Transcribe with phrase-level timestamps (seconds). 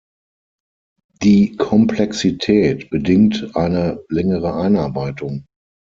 [1.21, 5.45] Die Komplexität bedingt eine längere Einarbeitung.